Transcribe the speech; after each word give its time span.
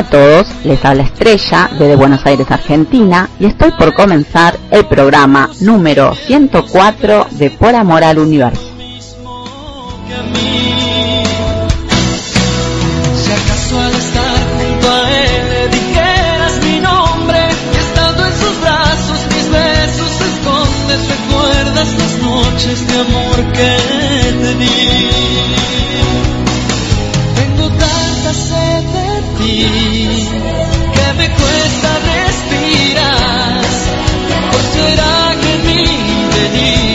a 0.00 0.02
todos, 0.04 0.46
les 0.64 0.82
habla 0.82 1.02
Estrella 1.02 1.68
desde 1.72 1.94
Buenos 1.94 2.24
Aires, 2.24 2.50
Argentina, 2.50 3.28
y 3.38 3.44
estoy 3.44 3.70
por 3.72 3.92
comenzar 3.92 4.56
el 4.70 4.86
programa 4.86 5.50
número 5.60 6.14
104 6.14 7.26
de 7.32 7.50
Por 7.50 7.74
Amor 7.74 8.02
al 8.02 8.18
Universo. 8.18 8.70
Ti 29.40 29.66
que 30.94 31.12
me 31.18 31.28
cuesta 31.38 31.90
respirar. 32.12 33.60
¿O 34.52 34.58
será 34.74 35.36
que 35.42 35.52
mi 35.66 35.84
delirio 36.36 36.89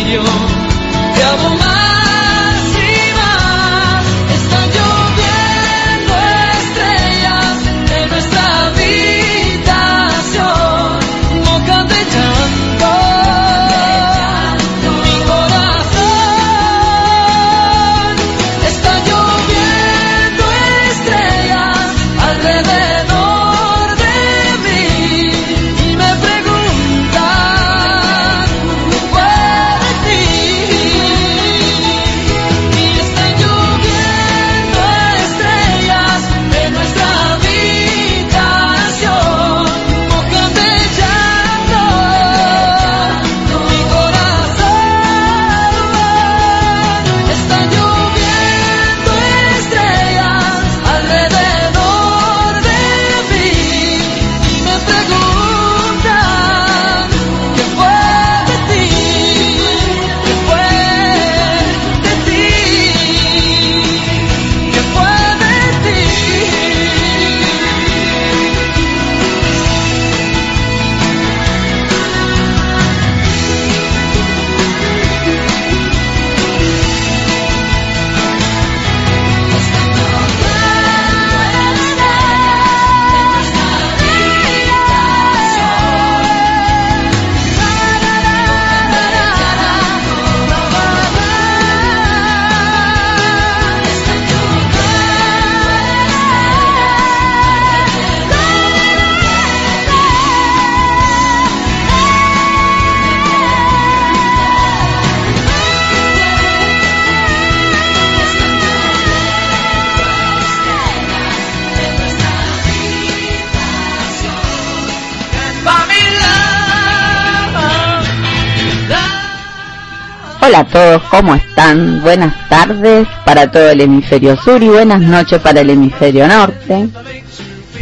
todos, 120.75 121.03
¿cómo 121.03 121.33
están? 121.35 122.01
Buenas 122.01 122.49
tardes 122.49 123.07
para 123.23 123.49
todo 123.49 123.69
el 123.69 123.79
hemisferio 123.79 124.35
sur 124.35 124.61
y 124.61 124.67
buenas 124.67 124.99
noches 124.99 125.39
para 125.39 125.61
el 125.61 125.69
hemisferio 125.69 126.27
norte. 126.27 126.89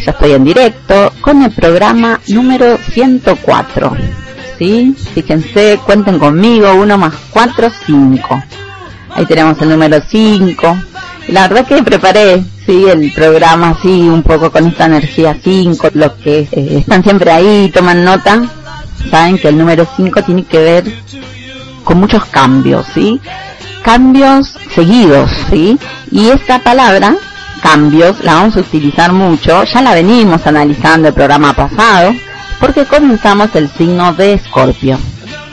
Ya 0.05 0.11
estoy 0.11 0.33
en 0.33 0.43
directo 0.43 1.11
con 1.19 1.41
el 1.41 1.49
programa 1.49 2.19
número 2.27 2.77
104. 2.77 3.97
¿Sí? 4.59 4.95
Fíjense, 5.15 5.79
cuenten 5.83 6.19
conmigo, 6.19 6.71
1 6.75 6.97
más 6.99 7.15
4, 7.31 7.71
5. 7.83 8.43
Ahí 9.15 9.25
tenemos 9.25 9.59
el 9.59 9.69
número 9.69 9.99
5. 10.07 10.77
La 11.29 11.47
verdad 11.47 11.65
que 11.65 11.81
preparé, 11.81 12.43
sí, 12.63 12.85
el 12.87 13.11
programa 13.11 13.69
así, 13.69 14.07
un 14.07 14.21
poco 14.21 14.51
con 14.51 14.67
esta 14.67 14.85
energía 14.85 15.35
5. 15.43 15.89
Los 15.95 16.11
que 16.23 16.47
eh, 16.51 16.77
están 16.77 17.01
siempre 17.03 17.31
ahí, 17.31 17.71
toman 17.73 18.05
nota, 18.05 18.43
saben 19.09 19.39
que 19.39 19.47
el 19.47 19.57
número 19.57 19.87
5 19.97 20.21
tiene 20.21 20.43
que 20.43 20.59
ver 20.59 20.93
con 21.83 21.99
muchos 21.99 22.25
cambios, 22.25 22.85
¿sí? 22.93 23.19
Cambios 23.83 24.55
seguidos, 24.73 25.29
¿sí? 25.49 25.77
Y 26.11 26.29
esta 26.29 26.59
palabra, 26.59 27.15
cambios, 27.61 28.23
la 28.23 28.35
vamos 28.35 28.55
a 28.57 28.61
utilizar 28.61 29.11
mucho, 29.11 29.63
ya 29.63 29.81
la 29.81 29.93
venimos 29.93 30.45
analizando 30.47 31.09
el 31.09 31.13
programa 31.13 31.53
pasado, 31.53 32.13
porque 32.59 32.85
comenzamos 32.85 33.49
el 33.55 33.69
signo 33.69 34.13
de 34.13 34.33
Escorpio. 34.33 34.97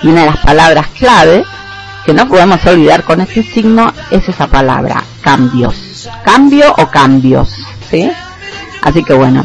Y 0.02 0.08
una 0.08 0.22
de 0.22 0.30
las 0.30 0.38
palabras 0.38 0.86
clave 0.98 1.44
que 2.06 2.14
no 2.14 2.28
podemos 2.28 2.64
olvidar 2.64 3.04
con 3.04 3.20
este 3.20 3.42
signo 3.42 3.92
es 4.10 4.28
esa 4.28 4.46
palabra, 4.46 5.02
cambios. 5.20 6.08
Cambio 6.24 6.72
o 6.78 6.86
cambios, 6.88 7.54
¿sí? 7.90 8.10
Así 8.82 9.04
que 9.04 9.12
bueno, 9.12 9.44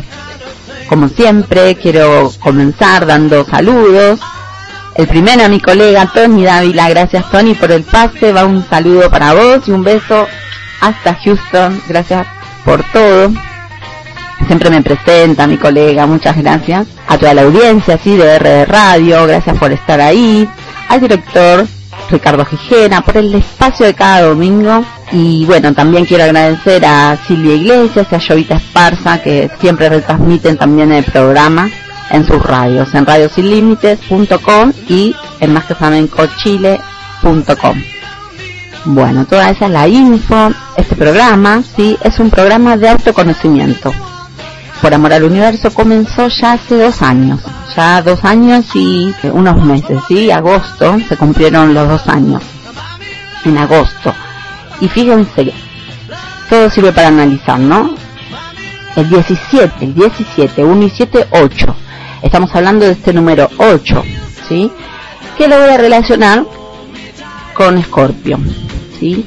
como 0.87 1.09
siempre, 1.09 1.75
quiero 1.75 2.31
comenzar 2.39 3.05
dando 3.05 3.43
saludos. 3.45 4.19
El 4.95 5.07
primero 5.07 5.43
a 5.43 5.49
mi 5.49 5.59
colega 5.59 6.09
Tony 6.13 6.45
Dávila, 6.45 6.89
gracias 6.89 7.29
Tony 7.29 7.53
por 7.53 7.69
el 7.69 7.83
pase, 7.83 8.31
va 8.31 8.45
un 8.45 8.65
saludo 8.69 9.09
para 9.09 9.33
vos 9.33 9.67
y 9.67 9.71
un 9.71 9.83
beso 9.83 10.25
hasta 10.79 11.15
Houston, 11.15 11.81
gracias 11.89 12.25
por 12.63 12.81
todo. 12.93 13.33
siempre 14.47 14.69
me 14.69 14.81
presenta, 14.81 15.47
mi 15.47 15.57
colega, 15.57 16.05
muchas 16.05 16.37
gracias. 16.37 16.87
A 17.09 17.17
toda 17.17 17.33
la 17.33 17.41
audiencia, 17.41 17.99
sí, 18.01 18.15
de 18.15 18.35
R 18.35 18.65
Radio, 18.65 19.27
gracias 19.27 19.57
por 19.57 19.73
estar 19.73 19.99
ahí. 19.99 20.47
Al 20.87 21.01
director 21.01 21.67
Ricardo 22.09 22.45
Gijena 22.45 23.01
por 23.01 23.17
el 23.17 23.35
espacio 23.35 23.85
de 23.85 23.95
cada 23.95 24.21
domingo. 24.21 24.85
Y 25.11 25.43
bueno, 25.45 25.73
también 25.73 26.05
quiero 26.05 26.23
agradecer 26.23 26.85
a 26.85 27.17
Silvia 27.27 27.55
Iglesias 27.55 28.07
y 28.09 28.15
a 28.15 28.21
Jovita 28.25 28.55
Esparza 28.55 29.21
que 29.21 29.51
siempre 29.59 29.89
retransmiten 29.89 30.57
también 30.57 30.93
el 30.93 31.03
programa 31.03 31.69
en 32.09 32.25
sus 32.25 32.41
radios, 32.41 32.93
en 32.93 33.05
radiosinlímites.com 33.05 34.71
y 34.87 35.13
en 35.39 35.53
másqueflamencochile.com. 35.53 37.81
Bueno, 38.85 39.25
toda 39.25 39.49
esa 39.49 39.65
es 39.65 39.71
la 39.71 39.87
info. 39.87 40.51
Este 40.77 40.95
programa, 40.95 41.63
sí, 41.75 41.97
es 42.03 42.19
un 42.19 42.29
programa 42.29 42.77
de 42.77 42.89
autoconocimiento. 42.89 43.91
Por 44.81 44.93
Amor 44.93 45.13
al 45.13 45.23
Universo 45.23 45.73
comenzó 45.73 46.27
ya 46.27 46.53
hace 46.53 46.77
dos 46.77 47.01
años, 47.01 47.41
ya 47.75 48.03
dos 48.03 48.23
años 48.23 48.65
y 48.75 49.11
unos 49.31 49.65
meses, 49.65 49.97
sí, 50.07 50.29
agosto, 50.29 50.97
se 51.07 51.17
cumplieron 51.17 51.73
los 51.73 51.87
dos 51.87 52.07
años, 52.07 52.43
en 53.43 53.57
agosto. 53.57 54.13
Y 54.81 54.87
fíjense, 54.87 55.51
todo 56.49 56.69
sirve 56.69 56.91
para 56.91 57.07
analizar, 57.07 57.59
¿no? 57.59 57.95
El 58.95 59.09
17, 59.09 59.83
el 59.83 59.93
17, 59.93 60.63
1 60.63 60.85
y 60.85 60.89
7, 60.89 61.27
8. 61.31 61.75
Estamos 62.21 62.55
hablando 62.55 62.85
de 62.85 62.93
este 62.93 63.11
número 63.11 63.49
8, 63.57 64.03
¿sí? 64.47 64.71
Que 65.37 65.49
lo 65.49 65.59
voy 65.59 65.69
a 65.69 65.77
relacionar 65.77 66.45
con 67.53 67.77
Escorpio, 67.77 68.39
¿sí? 68.97 69.25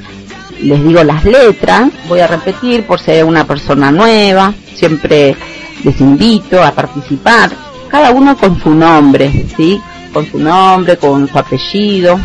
Les 0.63 0.83
digo 0.83 1.05
las 1.05 1.23
letras, 1.25 1.91
voy 2.09 2.21
a 2.21 2.27
repetir 2.27 2.87
por 2.87 2.99
si 2.99 3.11
hay 3.11 3.23
una 3.23 3.45
persona 3.45 3.93
nueva, 3.93 4.55
siempre 4.75 5.37
les 5.85 6.01
invito 6.01 6.63
a 6.63 6.73
participar, 6.73 7.51
cada 7.89 8.11
uno 8.11 8.39
con 8.39 8.59
su 8.59 8.71
nombre, 8.75 9.47
¿sí? 9.55 9.79
Con 10.15 10.25
su 10.31 10.39
nombre, 10.39 10.97
con 10.97 11.29
su 11.29 11.39
apellido, 11.39 12.19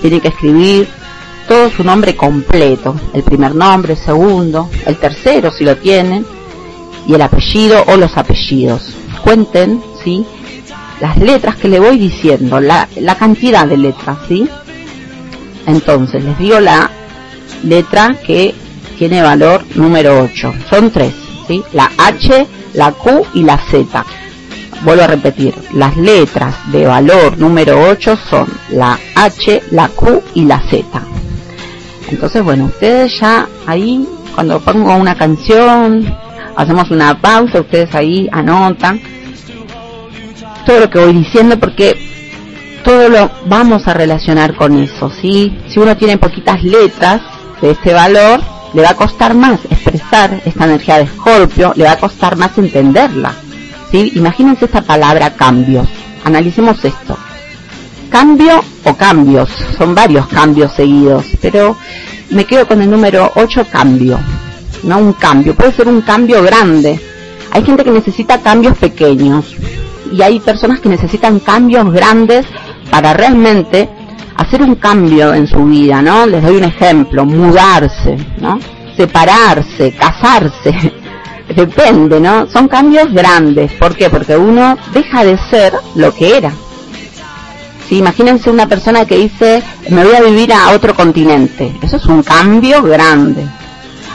tiene 0.00 0.18
que 0.18 0.28
escribir 0.28 0.88
todo 1.46 1.68
su 1.68 1.84
nombre 1.84 2.16
completo, 2.16 2.96
el 3.12 3.22
primer 3.22 3.54
nombre, 3.54 3.92
el 3.92 3.98
segundo, 3.98 4.70
el 4.86 4.96
tercero 4.96 5.50
si 5.50 5.64
lo 5.64 5.76
tienen, 5.76 6.24
y 7.10 7.14
el 7.14 7.22
apellido 7.22 7.82
o 7.88 7.96
los 7.96 8.16
apellidos. 8.16 8.94
Cuenten, 9.24 9.82
¿sí? 10.04 10.24
Las 11.00 11.16
letras 11.18 11.56
que 11.56 11.68
le 11.68 11.80
voy 11.80 11.98
diciendo, 11.98 12.60
la, 12.60 12.88
la 12.96 13.16
cantidad 13.16 13.66
de 13.66 13.76
letras, 13.76 14.18
¿sí? 14.28 14.48
Entonces, 15.66 16.22
les 16.22 16.38
digo 16.38 16.60
la 16.60 16.88
letra 17.64 18.14
que 18.24 18.54
tiene 18.96 19.22
valor 19.22 19.64
número 19.74 20.20
8. 20.22 20.54
Son 20.70 20.92
tres, 20.92 21.12
¿sí? 21.48 21.64
La 21.72 21.90
H, 21.98 22.46
la 22.74 22.92
Q 22.92 23.26
y 23.34 23.42
la 23.42 23.58
Z. 23.58 24.04
Vuelvo 24.84 25.02
a 25.02 25.08
repetir, 25.08 25.52
las 25.74 25.96
letras 25.96 26.54
de 26.70 26.86
valor 26.86 27.38
número 27.38 27.90
8 27.90 28.18
son 28.30 28.48
la 28.70 28.96
H, 29.16 29.64
la 29.72 29.88
Q 29.88 30.22
y 30.34 30.44
la 30.44 30.60
Z. 30.70 30.84
Entonces, 32.08 32.44
bueno, 32.44 32.66
ustedes 32.66 33.18
ya 33.18 33.48
ahí, 33.66 34.06
cuando 34.34 34.60
pongo 34.60 34.94
una 34.94 35.16
canción, 35.16 36.19
hacemos 36.60 36.90
una 36.90 37.20
pausa, 37.20 37.60
ustedes 37.60 37.94
ahí 37.94 38.28
anotan 38.32 39.00
todo 40.66 40.80
lo 40.80 40.90
que 40.90 40.98
voy 40.98 41.12
diciendo 41.14 41.58
porque 41.58 41.96
todo 42.84 43.08
lo 43.08 43.30
vamos 43.46 43.86
a 43.86 43.94
relacionar 43.94 44.54
con 44.54 44.78
eso, 44.78 45.10
¿sí? 45.10 45.56
Si 45.68 45.78
uno 45.78 45.96
tiene 45.96 46.18
poquitas 46.18 46.62
letras 46.62 47.20
de 47.60 47.72
este 47.72 47.92
valor, 47.92 48.40
le 48.72 48.82
va 48.82 48.90
a 48.90 48.96
costar 48.96 49.34
más 49.34 49.60
expresar 49.70 50.40
esta 50.44 50.64
energía 50.64 50.96
de 50.98 51.04
Escorpio, 51.04 51.72
le 51.76 51.84
va 51.84 51.92
a 51.92 51.98
costar 51.98 52.36
más 52.36 52.56
entenderla, 52.56 53.34
¿sí? 53.90 54.12
Imagínense 54.14 54.66
esta 54.66 54.82
palabra 54.82 55.34
cambios. 55.34 55.88
Analicemos 56.24 56.84
esto. 56.84 57.16
Cambio 58.08 58.62
o 58.84 58.94
cambios, 58.94 59.48
son 59.78 59.94
varios 59.94 60.26
cambios 60.28 60.72
seguidos, 60.72 61.24
pero 61.40 61.76
me 62.30 62.44
quedo 62.44 62.66
con 62.66 62.82
el 62.82 62.90
número 62.90 63.30
8, 63.34 63.66
cambio. 63.70 64.18
No 64.82 64.98
un 64.98 65.12
cambio, 65.12 65.54
puede 65.54 65.72
ser 65.72 65.88
un 65.88 66.00
cambio 66.00 66.42
grande. 66.42 66.98
Hay 67.52 67.64
gente 67.64 67.84
que 67.84 67.90
necesita 67.90 68.40
cambios 68.40 68.76
pequeños 68.78 69.56
y 70.12 70.22
hay 70.22 70.40
personas 70.40 70.80
que 70.80 70.88
necesitan 70.88 71.40
cambios 71.40 71.92
grandes 71.92 72.46
para 72.90 73.12
realmente 73.12 73.88
hacer 74.36 74.62
un 74.62 74.76
cambio 74.76 75.34
en 75.34 75.46
su 75.46 75.64
vida, 75.64 76.00
¿no? 76.02 76.26
Les 76.26 76.42
doy 76.42 76.56
un 76.56 76.64
ejemplo, 76.64 77.24
mudarse, 77.24 78.16
¿no? 78.38 78.58
Separarse, 78.96 79.92
casarse, 79.92 80.92
depende, 81.54 82.20
¿no? 82.20 82.48
Son 82.48 82.66
cambios 82.68 83.12
grandes, 83.12 83.72
¿por 83.72 83.94
qué? 83.94 84.08
Porque 84.08 84.36
uno 84.36 84.76
deja 84.92 85.24
de 85.24 85.38
ser 85.50 85.74
lo 85.94 86.14
que 86.14 86.36
era. 86.36 86.52
Sí, 87.88 87.98
imagínense 87.98 88.50
una 88.50 88.66
persona 88.66 89.04
que 89.04 89.16
dice, 89.16 89.62
me 89.90 90.04
voy 90.04 90.14
a 90.14 90.22
vivir 90.22 90.52
a 90.52 90.70
otro 90.70 90.94
continente, 90.94 91.72
eso 91.82 91.96
es 91.96 92.06
un 92.06 92.22
cambio 92.22 92.82
grande. 92.82 93.44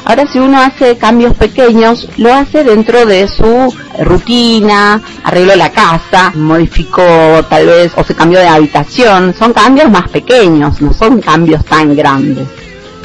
Ahora 0.06 0.28
si 0.28 0.38
uno 0.38 0.62
hace 0.62 0.98
cambios 0.98 1.34
pequeños, 1.34 2.08
lo 2.18 2.32
hace 2.32 2.64
dentro 2.64 3.08
de 3.08 3.28
su 3.28 3.74
rutina, 4.04 5.02
arregló 5.24 5.56
la 5.56 5.72
casa, 5.72 6.32
modificó 6.36 7.02
tal 7.50 7.66
vez 7.66 7.92
o 7.96 8.04
se 8.04 8.14
cambió 8.14 8.40
de 8.40 8.48
habitación, 8.48 9.34
son 9.34 9.52
cambios 9.52 9.90
más 9.90 10.08
pequeños, 10.10 10.80
no 10.80 10.94
son 10.94 11.22
cambios 11.22 11.66
tan 11.66 11.96
grandes. 11.96 12.48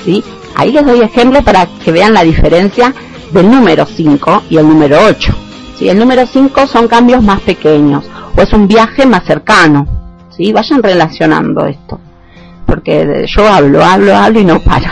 ¿sí? 0.04 0.22
Ahí 0.54 0.72
les 0.72 0.84
doy 0.84 1.00
ejemplos 1.00 1.42
para 1.42 1.66
que 1.82 1.90
vean 1.90 2.12
la 2.12 2.22
diferencia 2.22 2.92
del 3.32 3.50
número 3.50 3.86
5 3.86 4.42
y 4.50 4.58
el 4.58 4.68
número 4.68 4.98
8. 5.08 5.34
¿sí? 5.78 5.88
El 5.88 5.98
número 5.98 6.26
5 6.26 6.66
son 6.66 6.86
cambios 6.86 7.22
más 7.22 7.40
pequeños 7.40 8.04
o 8.36 8.42
es 8.42 8.52
un 8.52 8.68
viaje 8.68 9.06
más 9.06 9.24
cercano. 9.24 9.86
¿sí? 10.36 10.52
Vayan 10.52 10.82
relacionando 10.82 11.64
esto. 11.64 11.98
Porque 12.66 13.24
yo 13.26 13.48
hablo, 13.48 13.82
hablo, 13.82 14.14
hablo 14.14 14.38
y 14.38 14.44
no 14.44 14.60
paro. 14.60 14.90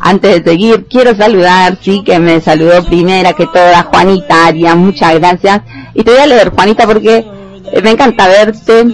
Antes 0.00 0.42
de 0.42 0.50
seguir, 0.50 0.86
quiero 0.88 1.14
saludar, 1.14 1.76
sí, 1.80 2.02
que 2.04 2.18
me 2.18 2.40
saludó 2.40 2.82
primera 2.84 3.34
que 3.34 3.46
toda 3.46 3.82
Juanita 3.82 4.46
Aria, 4.46 4.74
muchas 4.74 5.14
gracias. 5.18 5.60
Y 5.94 6.02
te 6.02 6.10
voy 6.12 6.20
a 6.20 6.26
leer, 6.26 6.50
Juanita, 6.50 6.86
porque 6.86 7.26
eh, 7.72 7.82
me 7.82 7.90
encanta 7.90 8.26
verte. 8.26 8.86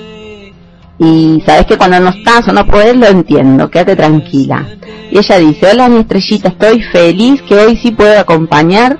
Y 0.98 1.42
sabes 1.44 1.66
que 1.66 1.76
cuando 1.76 2.00
no 2.00 2.08
estás 2.10 2.48
o 2.48 2.52
no 2.52 2.66
puedes, 2.66 2.96
lo 2.96 3.06
entiendo, 3.06 3.70
quédate 3.70 3.96
tranquila. 3.96 4.66
Y 5.10 5.18
ella 5.18 5.38
dice, 5.38 5.70
hola 5.70 5.88
mi 5.88 6.00
estrellita, 6.00 6.48
estoy 6.48 6.82
feliz 6.82 7.42
que 7.42 7.54
hoy 7.54 7.76
sí 7.76 7.92
puedo 7.92 8.18
acompañar. 8.18 8.98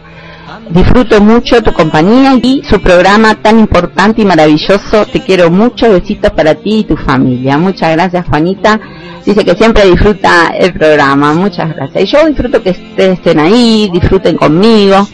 Disfruto 0.71 1.21
mucho 1.21 1.63
tu 1.63 1.73
compañía 1.73 2.35
y 2.43 2.63
su 2.65 2.81
programa 2.81 3.35
tan 3.37 3.59
importante 3.61 4.23
y 4.23 4.25
maravilloso. 4.25 5.07
Te 5.07 5.21
quiero 5.21 5.51
mucho. 5.51 5.91
Besitos 5.91 6.31
para 6.33 6.55
ti 6.55 6.81
y 6.81 6.85
tu 6.85 6.97
familia. 6.97 7.57
Muchas 7.59 7.93
gracias, 7.93 8.27
Juanita 8.27 8.81
dice 9.27 9.45
que 9.45 9.55
siempre 9.57 9.85
disfruta 9.85 10.53
el 10.57 10.73
programa. 10.73 11.35
Muchas 11.35 11.75
gracias. 11.75 12.05
Y 12.05 12.07
yo 12.07 12.27
disfruto 12.27 12.63
que 12.63 12.71
ustedes 12.71 13.19
estén 13.19 13.41
ahí, 13.41 13.91
disfruten 13.93 14.37
conmigo. 14.37 15.07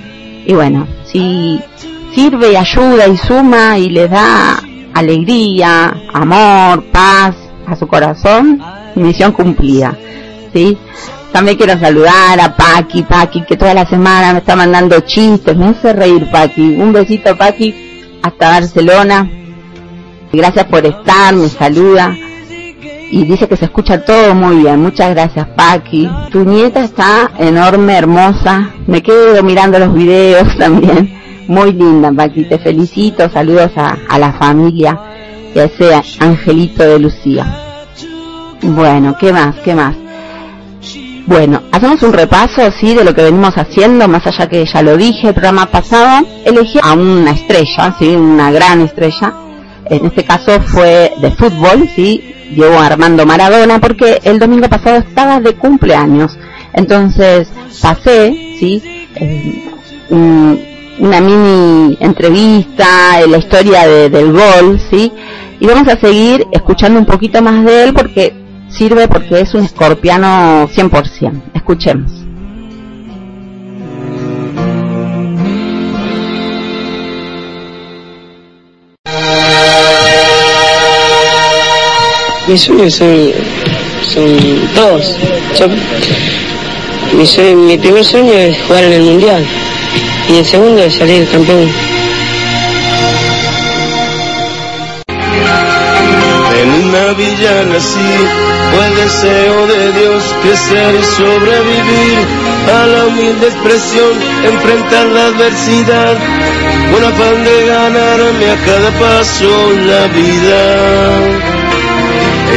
Y 0.47 0.53
bueno, 0.53 0.87
si 1.05 1.59
sirve 2.15 2.57
ayuda 2.57 3.09
y 3.09 3.17
suma 3.17 3.79
y 3.79 3.89
les 3.89 4.11
da 4.11 4.63
alegría, 4.95 5.95
amor, 6.13 6.85
paz 6.93 7.35
a 7.67 7.75
su 7.75 7.87
corazón, 7.87 8.63
misión 8.95 9.33
cumplida. 9.33 9.97
¿Sí? 10.53 10.77
También 11.33 11.57
quiero 11.57 11.79
saludar 11.79 12.41
a 12.41 12.55
Paqui, 12.55 13.03
Paqui, 13.03 13.43
que 13.45 13.57
toda 13.57 13.75
la 13.75 13.87
semana 13.87 14.33
me 14.33 14.41
está 14.41 14.55
mandando 14.55 15.01
chistes, 15.01 15.57
me 15.57 15.67
hace 15.67 15.93
reír 15.93 16.31
Paqui. 16.31 16.77
Un 16.77 16.93
besito 16.93 17.37
Paqui, 17.37 17.75
hasta 18.23 18.49
Barcelona. 18.49 19.31
Gracias 20.33 20.65
por 20.67 20.85
estar, 20.87 21.35
me 21.35 21.49
saluda 21.49 22.15
y 23.13 23.25
dice 23.25 23.47
que 23.47 23.59
se 23.59 23.67
escucha 23.67 24.03
todo 24.03 24.35
muy 24.35 24.63
bien. 24.63 24.81
Muchas 24.81 25.11
gracias, 25.11 25.47
Paqui. 25.49 26.09
Tu 26.31 26.45
nieta 26.47 26.83
está 26.83 27.31
enorme, 27.39 27.95
hermosa. 27.95 28.71
Me 28.87 29.03
quedo 29.03 29.43
mirando 29.43 29.79
los 29.79 29.93
videos 29.93 30.57
también. 30.59 31.13
Muy 31.47 31.75
linda, 31.75 32.11
Paqui. 32.11 32.45
Te 32.45 32.59
felicito. 32.59 33.29
Saludos 33.29 33.71
a, 33.77 33.99
a 34.09 34.19
la 34.19 34.33
familia 34.33 34.99
y 35.55 35.59
a 35.59 35.65
ese 35.65 35.95
angelito 36.21 36.85
de 36.85 36.99
Lucía. 36.99 37.47
Bueno, 38.63 39.15
¿qué 39.21 39.31
más? 39.31 39.57
¿Qué 39.57 39.75
más? 39.75 39.95
Bueno, 41.27 41.63
hacemos 41.71 42.03
un 42.03 42.13
repaso, 42.13 42.63
sí, 42.73 42.95
de 42.95 43.05
lo 43.05 43.15
que 43.15 43.23
venimos 43.23 43.57
haciendo, 43.57 44.09
más 44.09 44.27
allá 44.27 44.49
que 44.49 44.65
ya 44.65 44.83
lo 44.83 44.97
dije 44.97 45.29
el 45.29 45.35
programa 45.35 45.67
pasado. 45.67 46.27
Elegí 46.45 46.81
a 46.83 46.95
una 46.95 47.31
estrella, 47.31 47.95
sí, 47.99 48.09
una 48.09 48.51
gran 48.51 48.81
estrella. 48.81 49.33
En 49.85 50.07
este 50.07 50.25
caso 50.25 50.61
fue 50.61 51.13
de 51.21 51.31
fútbol, 51.31 51.89
sí, 51.95 52.35
Diego 52.55 52.79
Armando 52.79 53.25
Maradona 53.25 53.81
porque 53.81 54.21
el 54.25 54.39
domingo 54.39 54.69
pasado 54.69 54.99
estaba 54.99 55.41
de 55.41 55.55
cumpleaños. 55.55 56.37
Entonces 56.73 57.49
pasé, 57.81 58.57
¿sí? 58.59 58.83
Eh, 59.15 59.71
una 60.11 61.21
mini 61.21 61.97
entrevista, 62.01 63.21
en 63.23 63.31
la 63.31 63.39
historia 63.39 63.87
del 63.87 64.33
gol, 64.33 64.81
¿sí? 64.91 65.13
Y 65.61 65.67
vamos 65.67 65.87
a 65.89 65.99
seguir 66.01 66.47
escuchando 66.51 66.99
un 66.99 67.07
poquito 67.07 67.41
más 67.43 67.65
de 67.65 67.85
él 67.85 67.95
porque 67.95 68.42
sirve 68.73 69.09
porque 69.09 69.41
es 69.41 69.55
un 69.55 69.65
escorpiano 69.65 70.69
100%. 70.69 71.43
Escuchemos. 71.55 72.11
Mis 82.49 82.61
sueños 82.61 82.95
son, 82.95 83.31
son 84.03 84.37
todos. 84.75 85.17
Mi, 87.13 87.55
mi 87.55 87.79
primer 87.79 88.05
sueño 88.05 88.33
es 88.33 88.59
jugar 88.67 88.85
en 88.85 88.93
el 88.93 89.03
Mundial 89.03 89.45
y 90.29 90.39
el 90.39 90.45
segundo 90.45 90.83
es 90.83 90.95
salir 90.95 91.29
campeón 91.31 91.92
En 97.13 97.19
una 97.19 97.29
villa 97.29 97.65
nací, 97.65 97.99
fue 98.71 98.87
el 98.87 98.97
deseo 98.97 99.67
de 99.67 99.93
Dios 100.01 100.25
crecer 100.41 100.95
y 100.95 101.03
sobrevivir 101.05 102.19
a 102.75 102.87
la 102.87 103.05
humilde 103.05 103.49
expresión, 103.49 104.13
enfrentar 104.45 105.07
la 105.09 105.27
adversidad, 105.27 106.17
con 106.91 107.05
afán 107.05 107.45
de 107.45 107.67
ganarme 107.67 108.51
a 108.51 108.57
cada 108.65 108.91
paso 108.99 109.73
la 109.85 110.07
vida. 110.07 110.63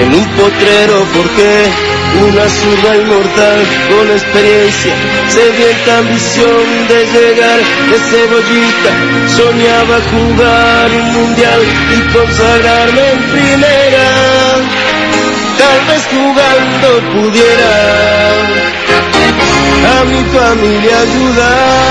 En 0.02 0.14
un 0.14 0.26
potrero 0.36 1.06
porque 1.14 1.85
una 2.24 2.50
zurda 2.50 2.96
inmortal 2.96 3.60
con 3.90 4.12
experiencia, 4.12 4.94
sedienta 5.30 5.98
ambición 5.98 6.88
de 6.88 7.00
llegar 7.14 7.60
de 7.90 7.98
cebollita, 8.10 8.92
soñaba 9.36 9.98
jugar 10.12 10.88
un 10.92 11.14
mundial 11.14 11.62
y 11.96 12.00
consagrarme 12.14 13.12
en 13.12 13.20
primera. 13.32 14.08
Tal 15.58 15.80
vez 15.88 16.04
jugando 16.12 16.88
pudiera 17.14 17.74
a 19.86 20.04
mi 20.06 20.22
familia 20.38 21.00
ayudar. 21.00 21.85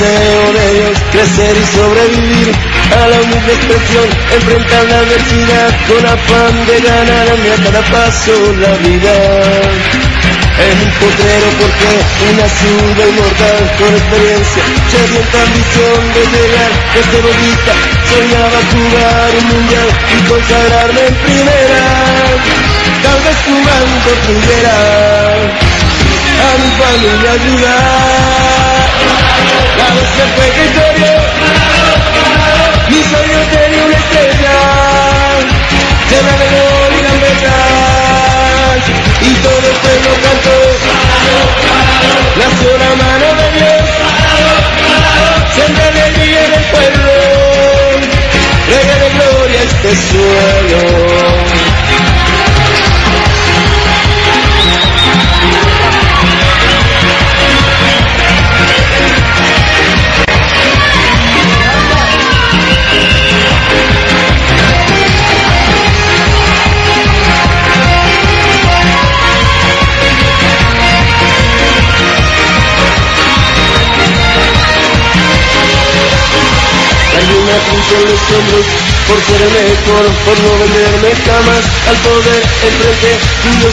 Deseo 0.00 0.52
de 0.52 0.74
Dios 0.74 0.98
crecer 1.12 1.56
y 1.56 1.76
sobrevivir 1.76 2.52
a 2.96 3.08
la 3.08 3.20
humilde 3.20 3.52
expresión, 3.52 4.08
enfrentar 4.32 4.84
la 4.84 4.98
adversidad 4.98 5.68
con 5.88 6.06
afán 6.06 6.66
de 6.66 6.80
ganarme 6.80 7.50
a 7.50 7.56
cada 7.64 7.82
paso 7.90 8.32
la 8.60 8.72
vida. 8.78 9.14
Es 10.60 10.76
un 10.84 10.92
potrero 11.00 11.48
porque 11.60 11.90
una 12.32 12.48
ciudad 12.48 13.08
inmortal 13.08 13.62
con 13.78 13.90
experiencia, 13.94 14.62
sedienta 14.90 15.42
ambición 15.42 16.00
de 16.14 16.22
llegar 16.32 16.70
desde 16.94 17.18
bonita, 17.20 17.72
soñaba 18.08 18.58
jugar 18.72 19.30
un 19.38 19.46
mundial 19.52 19.88
y 20.16 20.28
consagrarme 20.28 21.00
en 21.08 21.14
primera, 21.14 21.84
tal 23.02 23.18
vez 23.24 23.36
jugando 23.44 24.10
pudiera 24.26 24.76
a 26.40 26.58
mi 26.58 26.70
familia 26.80 27.32
ayudar. 27.32 28.79
Mi 32.88 33.02
tenía 33.56 33.84
una 33.84 33.96
estrella, 33.96 34.58
y 39.20 39.34
todo 39.34 39.64
el 39.70 39.76
pueblo 39.76 40.10
nació 42.36 42.70
la 42.78 42.94
mano 42.96 43.26
de 43.40 43.46
Dios, 43.58 43.84
siempre 45.54 45.84
el 46.54 46.64
pueblo, 46.72 47.12
gloria 49.14 49.62
este 49.62 49.90
suelo. 49.96 51.59
Con 77.58 78.04
los 78.06 78.22
por 79.06 79.18
ser 79.26 79.42
el 79.42 79.50
mejor, 79.50 80.06
por 80.24 80.38
no 80.38 80.50
venderme 80.60 81.10
jamás. 81.26 81.64
Al 81.88 81.96
poder 81.98 82.42
enfrente 82.62 83.10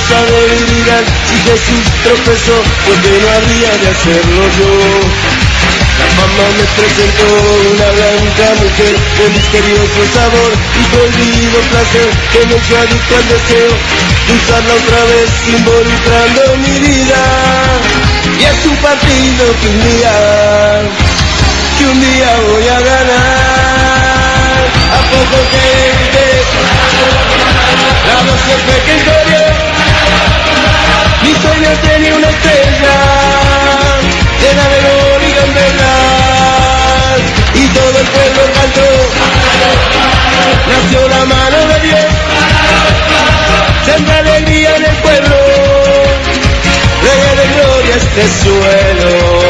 sabe 0.07 0.37
vivirán 0.57 1.05
si 1.29 1.35
Jesús 1.45 1.83
tropezó 2.03 2.57
porque 2.85 3.11
no 3.21 3.27
habría 3.29 3.71
de 3.77 3.87
hacerlo 3.89 4.41
yo. 4.57 4.71
La 5.97 6.07
fama 6.13 6.45
me 6.57 6.65
presentó 6.77 7.27
una 7.73 7.87
blanca 7.97 8.47
mujer 8.61 8.95
de 9.17 9.29
misterioso 9.33 10.01
sabor 10.13 10.51
y 10.53 10.83
prohibido 10.93 11.59
placer 11.69 12.09
que 12.31 12.45
me 12.45 12.55
hizo 12.57 12.77
adicto 12.77 13.15
al 13.17 13.27
deseo 13.29 13.71
de 14.27 14.33
usarla 14.37 14.73
otra 14.73 15.01
vez 15.05 15.29
involucrando 15.47 16.41
mi 16.65 16.75
vida. 16.79 17.21
Y 18.39 18.43
es 18.43 18.65
un 18.65 18.75
partido 18.77 19.43
que 19.61 19.67
un 19.67 19.79
día 19.81 20.13
que 21.77 21.85
un 21.85 21.99
día 22.01 22.29
voy 22.49 22.67
a 22.67 22.79
ganar. 22.79 23.47
A 24.97 25.01
poco 25.11 25.37
que 25.51 25.67
la 28.07 28.19
noche 28.23 28.53
fue 28.65 28.77
que 28.85 28.95
mi 31.23 31.31
sueño 31.33 31.69
tenía 31.81 32.13
una 32.15 32.29
estrella, 32.29 32.95
llena 34.41 34.65
de 34.69 34.79
gol 34.85 35.21
y 35.21 35.31
gambetas, 35.33 37.19
y 37.53 37.67
todo 37.67 37.99
el 37.99 38.07
pueblo 38.07 38.41
cantó, 38.53 38.89
nació 40.71 41.07
la 41.09 41.25
mano 41.25 41.57
de 41.67 41.79
Dios, 41.87 42.07
siempre 43.83 44.13
alegría 44.13 44.75
en 44.77 44.83
el 44.85 44.95
pueblo, 44.97 45.35
rey 47.03 47.19
de 47.35 47.47
gloria 47.53 47.95
este 47.95 48.23
suelo. 48.43 49.46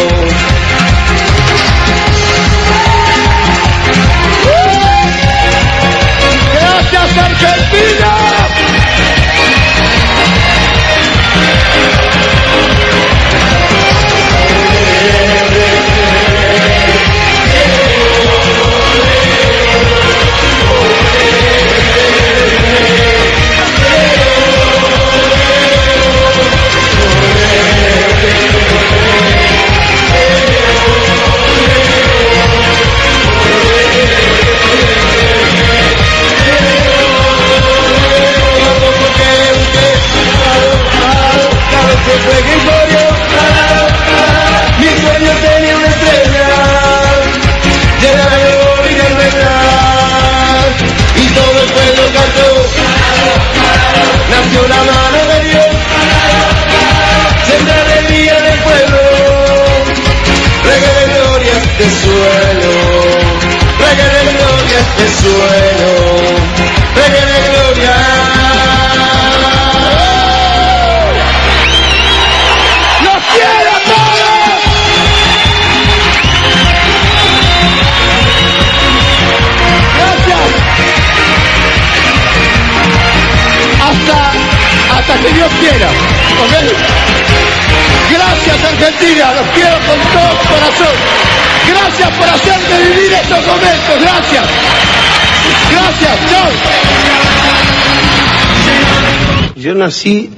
Yo 99.68 99.76
nací, 99.76 100.30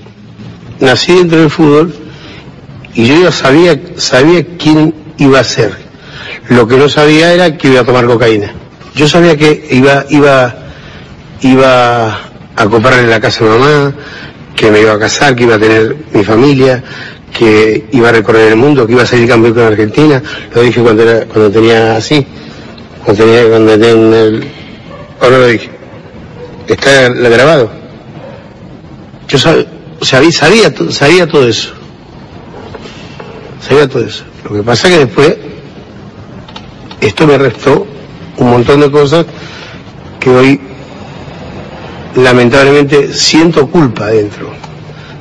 nací 0.79 1.13
dentro 1.13 1.41
del 1.41 1.51
fútbol 1.51 1.93
y 2.95 3.05
yo 3.05 3.21
ya 3.21 3.31
sabía, 3.31 3.79
sabía 3.97 4.43
quién 4.57 4.91
iba 5.19 5.39
a 5.39 5.43
ser. 5.43 5.71
Lo 6.47 6.67
que 6.67 6.77
no 6.77 6.89
sabía 6.89 7.31
era 7.31 7.55
que 7.55 7.67
iba 7.67 7.81
a 7.81 7.83
tomar 7.83 8.07
cocaína. 8.07 8.51
Yo 8.95 9.07
sabía 9.07 9.37
que 9.37 9.67
iba, 9.69 10.03
iba, 10.09 10.55
iba 11.41 12.21
a 12.55 12.65
comprarle 12.71 13.05
la 13.05 13.19
casa 13.19 13.45
a 13.45 13.49
mamá, 13.49 13.93
que 14.55 14.71
me 14.71 14.81
iba 14.81 14.93
a 14.93 14.99
casar, 14.99 15.35
que 15.35 15.43
iba 15.43 15.57
a 15.57 15.59
tener 15.59 15.95
mi 16.11 16.23
familia, 16.23 16.83
que 17.31 17.85
iba 17.91 18.09
a 18.09 18.13
recorrer 18.13 18.47
el 18.47 18.55
mundo, 18.55 18.87
que 18.87 18.93
iba 18.93 19.03
a 19.03 19.05
salir 19.05 19.27
campeón 19.27 19.53
con 19.53 19.63
Argentina. 19.63 20.23
Lo 20.55 20.63
dije 20.63 20.81
cuando, 20.81 21.03
era, 21.03 21.27
cuando 21.27 21.51
tenía 21.51 21.97
así, 21.97 22.25
cuando 23.05 23.25
tenía, 23.25 23.47
cuando 23.47 23.71
tenía 23.73 23.91
el... 24.23 24.47
¿O 25.21 25.29
no 25.29 25.37
lo 25.37 25.45
dije? 25.45 25.69
Está 26.67 27.09
grabado. 27.09 27.78
Yo 29.29 29.37
sabía, 29.37 30.31
sabía, 30.31 30.73
sabía, 30.89 31.27
todo 31.27 31.47
eso. 31.47 31.69
Sabía 33.61 33.87
todo 33.87 34.03
eso. 34.03 34.23
Lo 34.43 34.55
que 34.55 34.63
pasa 34.63 34.87
es 34.87 34.93
que 34.93 35.05
después 35.05 35.37
esto 36.99 37.27
me 37.27 37.37
restó 37.37 37.85
un 38.37 38.49
montón 38.49 38.81
de 38.81 38.89
cosas 38.89 39.27
que 40.19 40.31
hoy 40.31 40.59
lamentablemente 42.15 43.13
siento 43.13 43.67
culpa 43.67 44.07
dentro, 44.07 44.51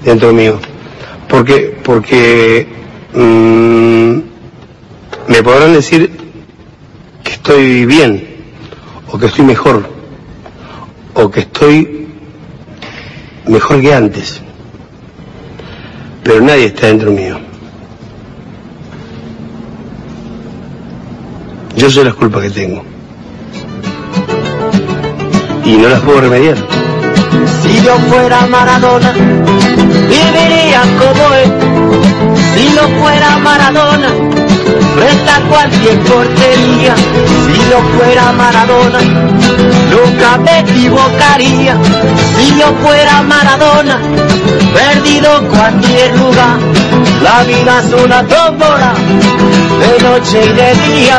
dentro 0.03 0.33
mío. 0.33 0.59
Porque, 1.29 1.79
porque 1.85 2.67
mmm, 3.13 4.21
me 5.27 5.43
podrán 5.43 5.75
decir 5.75 6.11
que 7.23 7.33
estoy 7.33 7.85
bien, 7.85 8.27
o 9.13 9.19
que 9.19 9.27
estoy 9.27 9.45
mejor, 9.45 9.87
o 11.13 11.31
que 11.31 11.41
estoy 11.41 12.08
mejor 13.49 13.81
que 13.81 13.95
antes. 13.95 14.41
Pero 16.23 16.41
nadie 16.41 16.67
está 16.67 16.89
dentro 16.89 17.11
mío. 17.11 17.39
Yo 21.77 21.91
sé 21.91 22.05
las 22.05 22.15
culpas 22.15 22.43
que 22.43 22.51
tengo. 22.51 22.83
Y 25.65 25.77
no 25.77 25.89
las 25.89 26.01
puedo 26.01 26.21
remediar. 26.21 26.57
Si 27.63 27.83
yo 27.83 27.95
fuera 28.11 28.47
Maradona, 28.47 29.13
viviría 29.13 30.83
como 30.99 31.35
él. 31.35 31.53
Si 32.55 32.75
yo 32.75 32.89
fuera 33.01 33.39
Maradona, 33.39 34.09
frente 34.99 35.31
a 35.31 35.41
cualquier 35.49 35.99
portería. 36.01 36.95
Si 37.47 37.71
yo 37.71 37.79
fuera 37.97 38.33
Maradona, 38.33 39.01
nunca 39.95 40.39
me 40.39 40.59
equivocaría. 40.61 41.77
Si 42.37 42.59
yo 42.59 42.67
fuera 42.83 43.23
Maradona, 43.23 44.01
perdido 44.75 45.49
cualquier 45.49 46.17
lugar. 46.19 46.59
La 47.23 47.45
vida 47.45 47.83
es 47.85 48.05
una 48.05 48.27
tómbola, 48.27 48.93
de 49.81 50.05
noche 50.05 50.45
y 50.45 50.53
de 50.53 50.75
día. 50.89 51.19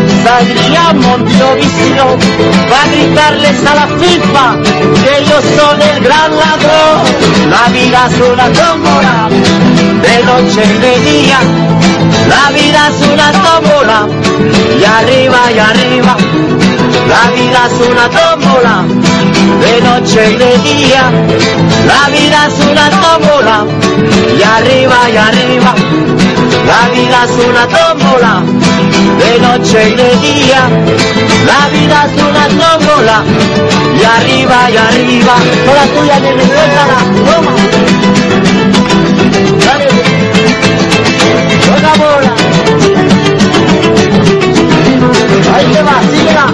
saldría 0.23 0.89
a 0.89 0.93
Mondovisión 0.93 2.17
para 2.69 2.91
gritarles 2.91 3.65
a 3.65 3.75
la 3.75 3.87
FIFA 3.99 4.45
que 5.01 5.17
ellos 5.19 5.43
son 5.57 5.81
el 5.81 6.03
gran 6.03 6.31
ladrón. 6.35 6.97
La 7.49 7.69
vida 7.69 8.07
es 8.07 8.19
una 8.19 8.47
tómbola, 8.59 9.29
de 10.05 10.23
noche 10.23 10.61
y 10.63 10.77
de 10.77 10.99
día. 11.11 11.39
La 12.29 12.51
vida 12.51 12.89
es 12.89 13.07
una 13.07 13.31
tómbola, 13.31 14.07
y 14.79 14.83
arriba 14.83 15.51
y 15.55 15.59
arriba. 15.59 16.17
La 17.07 17.31
vida 17.31 17.67
es 17.67 17.87
una 17.89 18.09
tómbola, 18.09 18.83
de 19.63 19.81
noche 19.81 20.31
y 20.31 20.35
de 20.37 20.57
día. 20.59 21.11
La 21.87 22.09
vida 22.09 22.47
es 22.47 22.59
una 22.71 22.89
tómbola, 22.89 23.65
y 24.37 24.43
arriba 24.43 25.09
y 25.09 25.17
arriba. 25.17 25.75
La 26.65 26.89
vida 26.89 27.23
es 27.25 27.31
una 27.47 27.67
tómbola, 27.67 28.43
de 29.19 29.39
noche 29.39 29.89
y 29.89 29.95
de 29.95 30.15
día. 30.17 30.61
La 31.45 31.67
vida 31.69 32.05
es 32.05 32.13
una 32.21 32.45
tómbola, 32.47 33.23
y 33.99 34.03
arriba 34.03 34.69
y 34.71 34.77
arriba. 34.77 35.35
Toda 35.65 35.85
tuya, 35.93 36.19
nene, 36.19 36.43
suéltala, 36.45 36.99
toma. 37.27 37.53
Dale, 39.65 39.87
juega 41.65 41.93
bola. 42.01 42.33
Ahí 45.53 45.65
te 45.73 45.81
va, 45.83 45.95
síguela. 46.11 46.45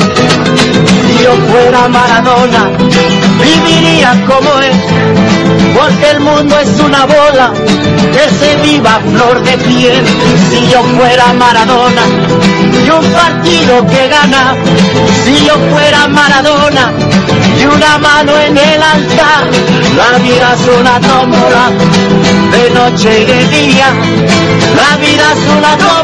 Si 0.00 0.09
yo 1.30 1.52
fuera 1.52 1.88
Maradona, 1.88 2.70
viviría 3.40 4.12
como 4.26 4.58
él, 4.60 4.72
porque 5.74 6.10
el 6.10 6.20
mundo 6.20 6.58
es 6.58 6.80
una 6.80 7.06
bola 7.06 7.52
que 8.12 8.30
se 8.34 8.56
viva 8.56 9.00
flor 9.10 9.42
de 9.42 9.56
piel. 9.58 10.04
Si 10.50 10.66
yo 10.68 10.82
fuera 10.82 11.32
Maradona, 11.34 12.02
y 12.84 12.90
un 12.90 13.12
partido 13.12 13.86
que 13.86 14.08
gana, 14.08 14.56
si 15.24 15.44
yo 15.46 15.54
fuera 15.70 16.08
Maradona, 16.08 16.92
y 17.60 17.64
una 17.64 17.98
mano 17.98 18.32
en 18.38 18.56
el 18.56 18.82
altar, 18.82 19.46
la 19.96 20.18
vida 20.18 20.54
es 20.54 20.78
una 20.80 21.00
tómbola, 21.00 21.70
de 22.52 22.70
noche 22.70 23.22
y 23.22 23.24
de 23.24 23.44
día, 23.48 23.86
la 24.76 24.96
vida 24.96 25.32
es 25.32 25.56
una 25.56 25.76
tómbola, 25.76 25.99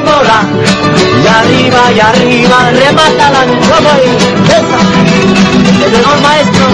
y 1.27 1.29
arriba 1.29 1.93
y 1.93 2.01
arriba, 2.01 2.71
remátala 2.71 3.47
como 3.47 3.91
ahí, 3.91 4.17
esa, 5.83 6.15
el 6.15 6.21
maestro. 6.23 6.67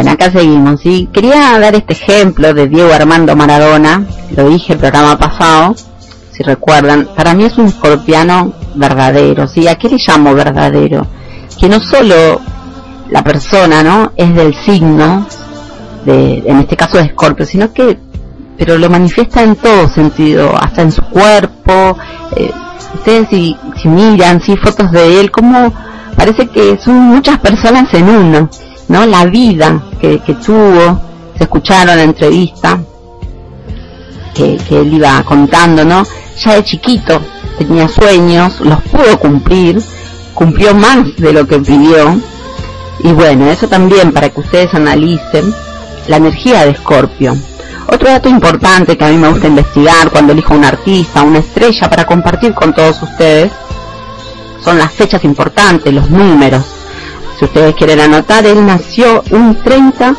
Bueno, 0.00 0.12
acá 0.12 0.32
seguimos. 0.32 0.80
Y 0.84 1.08
quería 1.08 1.58
dar 1.58 1.74
este 1.74 1.92
ejemplo 1.92 2.54
de 2.54 2.68
Diego 2.68 2.90
Armando 2.90 3.36
Maradona, 3.36 4.06
lo 4.34 4.48
dije 4.48 4.72
el 4.72 4.78
programa 4.78 5.18
pasado, 5.18 5.74
si 6.32 6.42
recuerdan. 6.42 7.10
Para 7.14 7.34
mí 7.34 7.44
es 7.44 7.58
un 7.58 7.66
escorpiano 7.66 8.54
verdadero, 8.76 9.46
¿sí? 9.46 9.68
¿A 9.68 9.74
qué 9.74 9.90
le 9.90 9.98
llamo 9.98 10.32
verdadero? 10.32 11.06
Que 11.58 11.68
no 11.68 11.80
solo 11.80 12.40
la 13.10 13.22
persona, 13.22 13.82
¿no? 13.82 14.12
Es 14.16 14.34
del 14.34 14.54
signo, 14.54 15.26
de, 16.06 16.44
en 16.46 16.60
este 16.60 16.78
caso 16.78 16.96
de 16.96 17.04
escorpio, 17.04 17.44
sino 17.44 17.70
que, 17.70 17.98
pero 18.56 18.78
lo 18.78 18.88
manifiesta 18.88 19.42
en 19.42 19.54
todo 19.56 19.86
sentido, 19.86 20.54
hasta 20.58 20.80
en 20.80 20.92
su 20.92 21.02
cuerpo. 21.02 21.98
Eh, 22.36 22.50
ustedes 22.94 23.28
si, 23.28 23.54
si 23.76 23.86
miran, 23.86 24.40
si 24.40 24.56
fotos 24.56 24.92
de 24.92 25.20
él, 25.20 25.30
como 25.30 25.70
parece 26.16 26.46
que 26.46 26.78
son 26.78 26.94
muchas 26.94 27.38
personas 27.38 27.92
en 27.92 28.08
uno. 28.08 28.48
¿no? 28.88 29.06
La 29.06 29.24
vida 29.26 29.80
que, 30.00 30.34
tuvo, 30.44 31.00
se 31.36 31.44
escucharon 31.44 31.96
la 31.96 32.02
entrevista 32.02 32.80
que, 34.34 34.56
que 34.68 34.80
él 34.80 34.94
iba 34.94 35.22
contando, 35.24 35.84
¿no? 35.84 36.04
Ya 36.38 36.54
de 36.54 36.64
chiquito 36.64 37.20
tenía 37.58 37.88
sueños, 37.88 38.60
los 38.60 38.80
pudo 38.82 39.18
cumplir, 39.18 39.82
cumplió 40.34 40.74
más 40.74 41.16
de 41.16 41.32
lo 41.32 41.46
que 41.46 41.58
pidió, 41.58 42.18
y 43.02 43.12
bueno, 43.12 43.50
eso 43.50 43.68
también 43.68 44.12
para 44.12 44.30
que 44.30 44.40
ustedes 44.40 44.74
analicen 44.74 45.54
la 46.06 46.16
energía 46.16 46.64
de 46.64 46.70
Escorpio. 46.70 47.36
Otro 47.86 48.08
dato 48.08 48.28
importante 48.28 48.96
que 48.96 49.04
a 49.04 49.08
mí 49.08 49.16
me 49.16 49.28
gusta 49.28 49.48
investigar 49.48 50.10
cuando 50.10 50.32
elijo 50.32 50.54
un 50.54 50.64
artista, 50.64 51.22
una 51.22 51.38
estrella 51.38 51.88
para 51.88 52.06
compartir 52.06 52.54
con 52.54 52.74
todos 52.74 53.02
ustedes, 53.02 53.50
son 54.62 54.78
las 54.78 54.92
fechas 54.92 55.24
importantes, 55.24 55.92
los 55.92 56.10
números. 56.10 56.64
Si 57.40 57.46
ustedes 57.46 57.74
quieren 57.74 58.00
anotar, 58.00 58.44
él 58.44 58.66
nació 58.66 59.24
un 59.30 59.56
30 59.62 60.14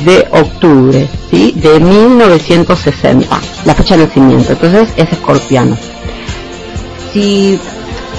de 0.00 0.26
octubre, 0.32 1.08
¿sí? 1.30 1.52
De 1.54 1.78
1960, 1.78 3.40
la 3.64 3.74
fecha 3.76 3.96
de 3.96 4.06
nacimiento. 4.06 4.52
Entonces 4.54 4.88
es 4.96 5.12
escorpiano. 5.12 5.78
Si 7.12 7.60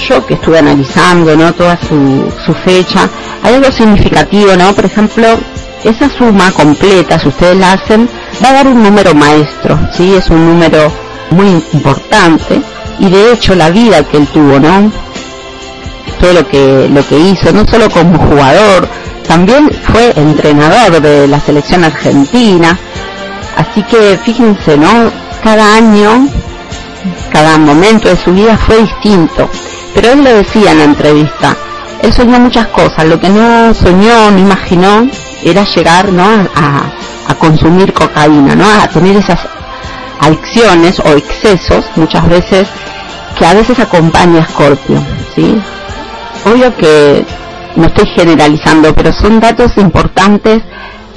yo 0.07 0.25
que 0.25 0.35
estuve 0.35 0.59
analizando, 0.59 1.35
¿no? 1.35 1.51
Toda 1.53 1.77
su, 1.77 2.31
su 2.45 2.53
fecha, 2.53 3.09
hay 3.43 3.55
algo 3.55 3.69
significativo, 3.73 4.55
¿no? 4.55 4.71
Por 4.71 4.85
ejemplo, 4.85 5.27
esa 5.83 6.09
suma 6.09 6.49
completa, 6.53 7.19
si 7.19 7.27
ustedes 7.27 7.57
la 7.57 7.73
hacen, 7.73 8.07
va 8.41 8.49
a 8.51 8.53
dar 8.53 8.67
un 8.67 8.81
número 8.81 9.13
maestro, 9.13 9.77
¿sí? 9.91 10.13
Es 10.15 10.29
un 10.29 10.45
número 10.45 10.89
muy 11.31 11.61
importante 11.73 12.61
y 12.99 13.09
de 13.09 13.33
hecho 13.33 13.53
la 13.53 13.69
vida 13.69 14.01
que 14.03 14.15
él 14.15 14.27
tuvo, 14.27 14.61
¿no? 14.61 14.89
Todo 16.25 16.41
lo 16.41 16.47
que, 16.47 16.89
lo 16.91 17.07
que 17.07 17.19
hizo, 17.19 17.53
no 17.53 17.67
solo 17.67 17.87
como 17.87 18.17
jugador, 18.17 18.89
también 19.27 19.69
fue 19.69 20.11
entrenador 20.15 20.99
de 20.99 21.27
la 21.27 21.39
selección 21.39 21.83
argentina, 21.83 22.79
así 23.55 23.83
que 23.83 24.17
fíjense, 24.25 24.75
¿no? 24.75 25.11
Cada 25.43 25.75
año, 25.75 26.27
cada 27.31 27.59
momento 27.59 28.09
de 28.09 28.17
su 28.17 28.33
vida 28.33 28.57
fue 28.57 28.77
distinto, 28.77 29.47
pero 29.93 30.13
él 30.13 30.23
lo 30.23 30.33
decía 30.33 30.71
en 30.71 30.79
la 30.79 30.83
entrevista, 30.85 31.55
él 32.01 32.11
soñó 32.11 32.39
muchas 32.39 32.69
cosas, 32.69 33.05
lo 33.05 33.19
que 33.19 33.29
no 33.29 33.71
soñó, 33.75 34.31
no 34.31 34.39
imaginó, 34.39 35.07
era 35.43 35.63
llegar 35.63 36.11
¿no? 36.11 36.25
a, 36.55 37.35
consumir 37.37 37.93
cocaína, 37.93 38.55
¿no? 38.55 38.65
a 38.81 38.87
tener 38.87 39.15
esas 39.15 39.41
adicciones 40.21 40.99
o 41.01 41.09
excesos 41.09 41.85
muchas 41.95 42.27
veces 42.27 42.67
que 43.37 43.45
a 43.45 43.53
veces 43.53 43.77
acompaña 43.77 44.41
a 44.41 44.49
Scorpio, 44.49 45.05
¿sí? 45.35 45.61
Obvio 46.45 46.75
que 46.75 47.25
no 47.75 47.87
estoy 47.87 48.07
generalizando, 48.09 48.93
pero 48.93 49.11
son 49.11 49.39
datos 49.39 49.77
importantes 49.77 50.61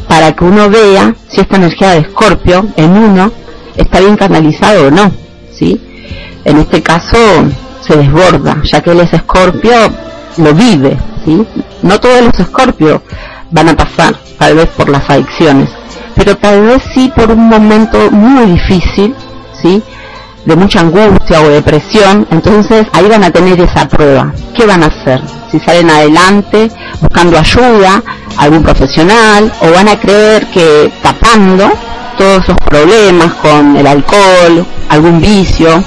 para 0.09 0.33
que 0.35 0.45
uno 0.45 0.71
vea 0.71 1.14
si 1.29 1.43
esta 1.43 1.57
energía 1.57 1.91
de 1.91 1.99
Escorpio 1.99 2.67
en 2.77 2.97
uno 2.97 3.31
está 3.77 4.01
bien 4.01 4.17
canalizado 4.17 4.88
o 4.88 4.91
no, 4.91 5.12
¿sí? 5.53 5.81
En 6.45 6.57
este 6.59 6.83
caso 6.83 7.19
se 7.87 7.97
desborda, 7.97 8.57
ya 8.64 8.81
que 8.81 8.91
él 8.93 9.01
es 9.01 9.12
Escorpio, 9.12 9.75
lo 10.38 10.55
vive, 10.55 10.97
¿sí? 11.25 11.47
No 11.83 12.01
todos 12.01 12.23
los 12.23 12.41
Escorpios 12.41 13.03
van 13.51 13.69
a 13.69 13.77
pasar, 13.77 14.17
tal 14.38 14.55
vez 14.55 14.67
por 14.69 14.88
las 14.88 15.09
adicciones, 15.11 15.69
pero 16.14 16.37
tal 16.38 16.62
vez 16.62 16.83
sí 16.95 17.12
por 17.14 17.31
un 17.31 17.49
momento 17.49 18.11
muy 18.11 18.47
difícil, 18.53 19.14
¿sí? 19.61 19.83
De 20.48 20.56
mucha 20.56 20.80
angustia 20.80 21.42
o 21.42 21.48
depresión, 21.50 22.26
entonces 22.30 22.87
ahí 22.94 23.06
van 23.06 23.22
a 23.22 23.30
tener 23.30 23.61
esa 23.61 23.87
prueba. 23.87 24.32
¿Qué 24.56 24.64
van 24.64 24.82
a 24.82 24.87
hacer? 24.87 25.20
Si 25.52 25.61
salen 25.61 25.90
adelante 25.90 26.70
buscando 27.02 27.38
ayuda, 27.38 28.02
algún 28.38 28.62
profesional, 28.62 29.52
o 29.61 29.70
van 29.72 29.88
a 29.88 30.00
creer 30.00 30.46
que 30.46 30.90
tapando 31.02 31.70
todos 32.16 32.44
esos 32.44 32.56
problemas 32.64 33.34
con 33.34 33.76
el 33.76 33.87
alcohol, 33.87 34.64
algún 34.88 35.20
vicio 35.20 35.84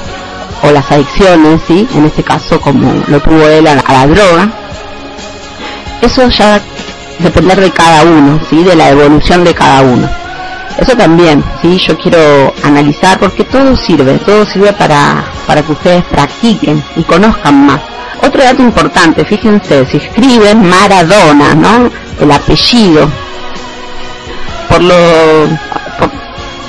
o 0.61 0.69
las 0.69 0.91
adicciones, 0.91 1.59
¿sí? 1.67 1.87
En 1.95 2.05
este 2.05 2.21
caso 2.21 2.61
como 2.61 2.93
lo 3.07 3.19
tuvo 3.19 3.41
él 3.47 3.65
a 3.65 3.73
la, 3.73 4.05
droga, 4.05 4.47
eso 6.03 6.29
ya 6.29 6.61
depender 7.17 7.59
de 7.59 7.71
cada 7.71 8.03
uno, 8.03 8.39
¿sí? 8.47 8.63
de 8.63 8.75
la 8.75 8.91
evolución 8.91 9.43
de 9.43 9.55
cada 9.55 9.81
uno. 9.81 10.20
Eso 10.77 10.95
también, 10.95 11.43
¿sí? 11.61 11.77
yo 11.77 11.97
quiero 11.97 12.53
analizar 12.63 13.19
porque 13.19 13.43
todo 13.43 13.75
sirve, 13.75 14.17
todo 14.25 14.45
sirve 14.45 14.73
para, 14.73 15.23
para 15.45 15.61
que 15.61 15.71
ustedes 15.71 16.03
practiquen 16.05 16.83
y 16.95 17.03
conozcan 17.03 17.65
más. 17.65 17.81
Otro 18.25 18.43
dato 18.43 18.61
importante, 18.61 19.25
fíjense, 19.25 19.85
si 19.85 19.97
escriben 19.97 20.67
Maradona, 20.67 21.55
¿no? 21.55 21.89
El 22.19 22.31
apellido. 22.31 23.09
Por 24.69 24.81
lo, 24.83 24.95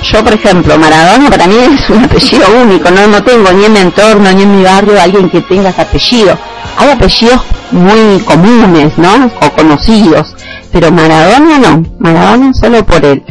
yo 0.03 0.21
por 0.21 0.33
ejemplo, 0.33 0.77
Maradona 0.77 1.29
para 1.29 1.47
mí 1.47 1.55
es 1.55 1.89
un 1.89 2.03
apellido 2.03 2.45
único, 2.61 2.91
no, 2.91 3.07
no 3.07 3.23
tengo 3.23 3.51
ni 3.53 3.65
en 3.65 3.73
mi 3.73 3.79
entorno 3.79 4.31
ni 4.33 4.43
en 4.43 4.57
mi 4.57 4.63
barrio 4.63 5.01
alguien 5.01 5.29
que 5.29 5.41
tenga 5.41 5.69
ese 5.69 5.81
apellido. 5.81 6.37
Hay 6.77 6.89
apellidos 6.89 7.41
muy 7.71 8.19
comunes, 8.25 8.97
¿no? 8.97 9.31
O 9.41 9.49
conocidos, 9.51 10.35
pero 10.71 10.91
Maradona 10.91 11.57
no, 11.57 11.85
Maradona 11.99 12.53
solo 12.53 12.85
por 12.85 13.03
él. 13.05 13.23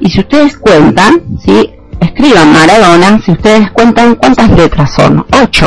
Y 0.00 0.10
si 0.10 0.20
ustedes 0.20 0.56
cuentan, 0.58 1.22
¿sí? 1.44 1.72
Escriban 2.00 2.52
Maradona, 2.52 3.20
si 3.24 3.32
ustedes 3.32 3.70
cuentan 3.70 4.16
cuántas 4.16 4.50
letras 4.50 4.90
son, 4.94 5.24
ocho, 5.42 5.66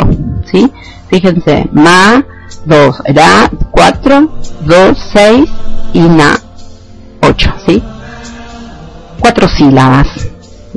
¿sí? 0.50 0.70
Fíjense, 1.08 1.68
Ma, 1.72 2.24
dos, 2.64 3.02
Ra, 3.06 3.50
cuatro, 3.70 4.28
dos, 4.60 4.98
seis 5.12 5.48
y 5.92 6.00
Na, 6.00 6.38
ocho, 7.22 7.52
¿sí? 7.66 7.82
Cuatro 9.18 9.48
sílabas. 9.48 10.08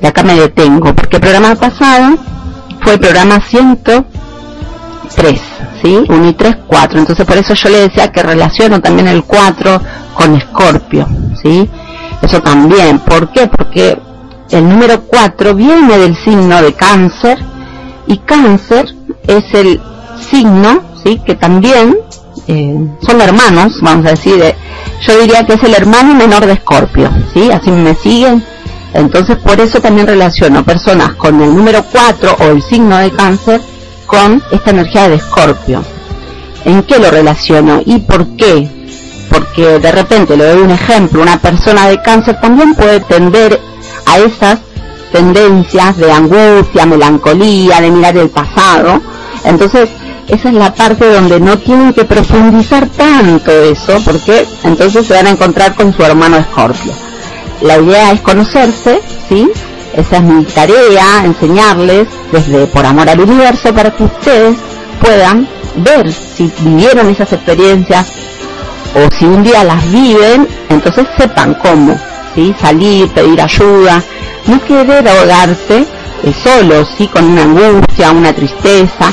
Y 0.01 0.05
acá 0.05 0.23
me 0.23 0.35
detengo, 0.35 0.93
porque 0.95 1.17
el 1.17 1.21
programa 1.21 1.55
pasado 1.55 2.17
fue 2.81 2.93
el 2.93 2.99
programa 2.99 3.39
103, 3.39 5.41
¿sí? 5.81 6.05
1 6.09 6.29
y 6.29 6.33
3, 6.33 6.57
4. 6.67 6.99
Entonces 6.99 7.25
por 7.25 7.37
eso 7.37 7.53
yo 7.53 7.69
le 7.69 7.81
decía 7.81 8.11
que 8.11 8.23
relaciono 8.23 8.81
también 8.81 9.07
el 9.07 9.23
4 9.23 9.81
con 10.15 10.35
Escorpio, 10.35 11.07
¿sí? 11.41 11.69
Eso 12.23 12.41
también. 12.41 12.99
¿Por 12.99 13.31
qué? 13.31 13.47
Porque 13.47 13.97
el 14.49 14.67
número 14.67 15.01
4 15.01 15.53
viene 15.53 15.97
del 15.97 16.15
signo 16.15 16.61
de 16.61 16.73
cáncer 16.73 17.37
y 18.07 18.17
cáncer 18.17 18.95
es 19.27 19.53
el 19.53 19.81
signo, 20.29 20.81
¿sí? 21.03 21.21
Que 21.25 21.35
también 21.35 21.97
eh, 22.47 22.87
son 23.05 23.21
hermanos, 23.21 23.79
vamos 23.81 24.05
a 24.05 24.11
decir, 24.11 24.41
eh, 24.41 24.55
yo 25.01 25.19
diría 25.19 25.45
que 25.45 25.53
es 25.53 25.63
el 25.63 25.73
hermano 25.73 26.15
menor 26.15 26.45
de 26.45 26.53
Escorpio, 26.53 27.09
¿sí? 27.33 27.51
Así 27.51 27.71
me 27.71 27.93
siguen. 27.95 28.43
Entonces 28.93 29.37
por 29.37 29.59
eso 29.59 29.81
también 29.81 30.07
relaciono 30.07 30.63
personas 30.63 31.13
con 31.15 31.41
el 31.41 31.55
número 31.55 31.83
4 31.91 32.37
o 32.39 32.43
el 32.43 32.61
signo 32.61 32.97
de 32.97 33.11
cáncer 33.11 33.59
con 34.05 34.41
esta 34.51 34.69
energía 34.69 35.09
de 35.09 35.15
Escorpio. 35.15 35.83
¿En 36.63 36.83
qué 36.83 36.99
lo 36.99 37.11
relaciono 37.11 37.81
y 37.85 37.99
por 37.99 38.27
qué? 38.37 38.69
Porque 39.33 39.79
de 39.79 39.91
repente 39.91 40.37
le 40.37 40.45
doy 40.45 40.61
un 40.61 40.69
ejemplo, 40.69 41.21
una 41.21 41.39
persona 41.39 41.87
de 41.87 42.01
cáncer 42.01 42.39
también 42.39 42.75
puede 42.75 42.99
tender 42.99 43.59
a 44.05 44.19
esas 44.19 44.59
tendencias 45.11 45.97
de 45.97 46.11
angustia, 46.11 46.85
melancolía, 46.85 47.81
de 47.81 47.89
mirar 47.89 48.15
el 48.17 48.29
pasado. 48.29 49.01
Entonces, 49.43 49.89
esa 50.27 50.49
es 50.49 50.55
la 50.55 50.73
parte 50.73 51.11
donde 51.11 51.39
no 51.39 51.57
tienen 51.57 51.93
que 51.93 52.05
profundizar 52.05 52.87
tanto 52.89 53.51
eso, 53.51 53.99
porque 54.05 54.45
entonces 54.63 55.07
se 55.07 55.13
van 55.13 55.27
a 55.27 55.31
encontrar 55.31 55.73
con 55.75 55.93
su 55.93 56.03
hermano 56.03 56.37
Escorpio. 56.37 56.93
La 57.61 57.77
idea 57.77 58.11
es 58.11 58.21
conocerse, 58.21 59.01
¿sí? 59.27 59.49
Esa 59.95 60.17
es 60.17 60.23
mi 60.23 60.43
tarea, 60.45 61.23
enseñarles 61.25 62.07
desde 62.31 62.67
por 62.67 62.85
amor 62.85 63.09
al 63.09 63.19
universo 63.19 63.73
para 63.73 63.91
que 63.91 64.03
ustedes 64.03 64.57
puedan 65.01 65.47
ver 65.77 66.11
si 66.11 66.51
vivieron 66.59 67.09
esas 67.09 67.33
experiencias 67.33 68.11
o 68.95 69.15
si 69.17 69.25
un 69.25 69.43
día 69.43 69.63
las 69.63 69.89
viven, 69.91 70.47
entonces 70.69 71.07
sepan 71.17 71.55
cómo, 71.55 71.99
¿sí? 72.35 72.53
Salir, 72.59 73.09
pedir 73.09 73.41
ayuda, 73.41 74.03
no 74.47 74.63
querer 74.63 75.07
ahogarse 75.07 75.85
eh, 76.23 76.33
solo, 76.43 76.85
¿sí? 76.97 77.07
Con 77.07 77.25
una 77.25 77.43
angustia, 77.43 78.11
una 78.11 78.33
tristeza. 78.33 79.11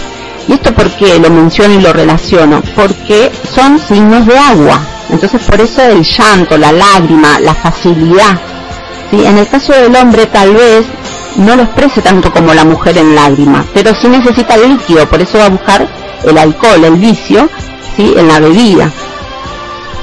¿Y 0.48 0.54
esto 0.54 0.74
por 0.74 0.90
qué 0.90 1.18
lo 1.18 1.30
menciono 1.30 1.74
y 1.74 1.80
lo 1.80 1.92
relaciono? 1.92 2.62
Porque 2.74 3.30
son 3.54 3.78
signos 3.78 4.26
de 4.26 4.36
agua. 4.36 4.80
Entonces 5.10 5.40
por 5.42 5.60
eso 5.60 5.82
el 5.82 6.02
llanto, 6.02 6.56
la 6.56 6.72
lágrima, 6.72 7.40
la 7.40 7.54
facilidad. 7.54 8.38
¿sí? 9.10 9.24
En 9.24 9.38
el 9.38 9.48
caso 9.48 9.72
del 9.72 9.94
hombre 9.96 10.26
tal 10.26 10.54
vez 10.54 10.86
no 11.36 11.56
lo 11.56 11.62
exprese 11.62 12.02
tanto 12.02 12.32
como 12.32 12.54
la 12.54 12.64
mujer 12.64 12.98
en 12.98 13.14
lágrima, 13.14 13.64
pero 13.72 13.94
sí 13.94 14.08
necesita 14.08 14.54
el 14.54 14.70
líquido, 14.70 15.08
por 15.08 15.20
eso 15.20 15.38
va 15.38 15.46
a 15.46 15.50
buscar 15.50 15.88
el 16.24 16.38
alcohol, 16.38 16.84
el 16.84 16.96
vicio, 16.96 17.48
¿sí? 17.96 18.14
en 18.16 18.28
la 18.28 18.40
bebida. 18.40 18.90